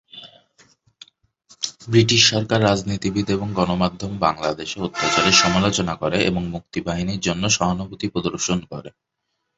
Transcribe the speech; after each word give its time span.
British 1.87 2.21
সরকার, 2.31 2.59
রাজনীতিবিদ 2.63 3.27
এবং 3.29 3.47
গণমাধ্যম 3.53 4.11
বাংলাদেশে 4.19 4.77
অত্যাচারের 4.81 5.35
সমালোচনা 5.43 5.93
করে 5.95 6.17
এবং 6.29 6.41
মুক্তি 6.45 6.79
বাহিনীর 6.81 7.23
জন্য 7.27 7.43
সহানুভূতি 7.49 8.07
প্রদর্শন 8.13 8.59
করে। 8.71 8.89